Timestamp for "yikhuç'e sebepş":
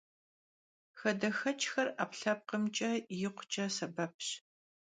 3.19-4.27